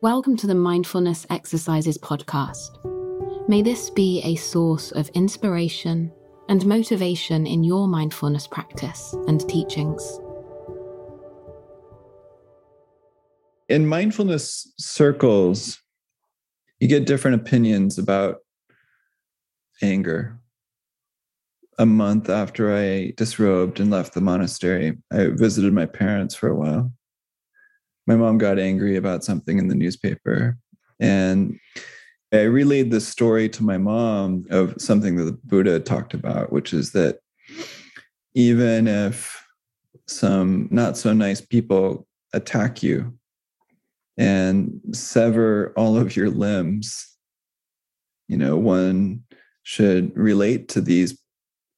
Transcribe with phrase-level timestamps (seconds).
[0.00, 2.78] Welcome to the Mindfulness Exercises podcast.
[3.48, 6.12] May this be a source of inspiration
[6.48, 10.20] and motivation in your mindfulness practice and teachings.
[13.68, 15.82] In mindfulness circles,
[16.78, 18.36] you get different opinions about
[19.82, 20.38] anger.
[21.80, 26.54] A month after I disrobed and left the monastery, I visited my parents for a
[26.54, 26.92] while
[28.08, 30.56] my mom got angry about something in the newspaper.
[30.98, 31.60] And
[32.32, 36.72] I relayed the story to my mom of something that the Buddha talked about, which
[36.72, 37.18] is that
[38.34, 39.46] even if
[40.06, 43.14] some not so nice people attack you
[44.16, 47.14] and sever all of your limbs,
[48.26, 49.22] you know, one
[49.64, 51.18] should relate to these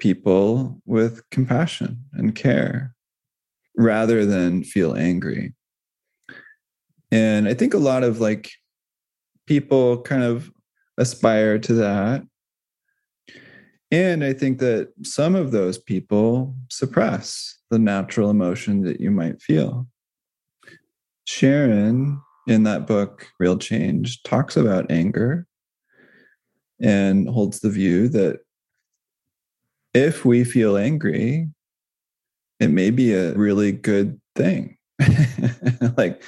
[0.00, 2.94] people with compassion and care
[3.76, 5.54] rather than feel angry.
[7.10, 8.50] And I think a lot of like
[9.46, 10.50] people kind of
[10.98, 12.22] aspire to that.
[13.90, 19.40] And I think that some of those people suppress the natural emotion that you might
[19.40, 19.86] feel.
[21.24, 25.46] Sharon, in that book, Real Change, talks about anger
[26.80, 28.40] and holds the view that
[29.94, 31.48] if we feel angry,
[32.60, 34.76] it may be a really good thing.
[35.96, 36.22] like,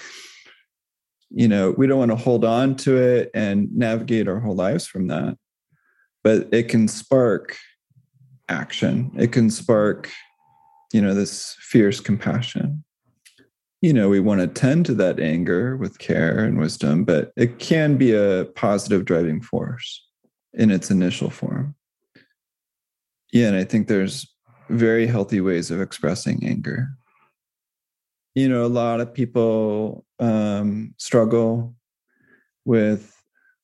[1.31, 4.87] you know we don't want to hold on to it and navigate our whole lives
[4.87, 5.37] from that.
[6.25, 7.57] But it can spark
[8.49, 9.13] action.
[9.17, 10.11] It can spark
[10.93, 12.85] you know this fierce compassion.
[13.81, 17.59] You know we want to tend to that anger with care and wisdom but it
[17.59, 20.05] can be a positive driving force
[20.55, 21.75] in its initial form.
[23.33, 24.27] Yeah and i think there's
[24.71, 26.89] very healthy ways of expressing anger
[28.39, 31.75] you know a lot of people um, struggle
[32.65, 33.15] with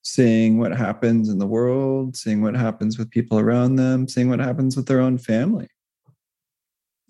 [0.03, 4.41] seeing what happens in the world seeing what happens with people around them seeing what
[4.41, 5.69] happens with their own family.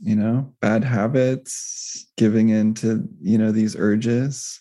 [0.00, 4.61] You know bad habits giving in to you know these urges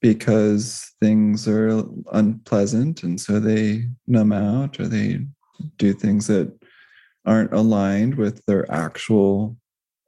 [0.00, 1.82] because things are
[2.12, 5.20] unpleasant and so they numb out or they
[5.78, 6.52] do things that
[7.24, 9.56] aren't aligned with their actual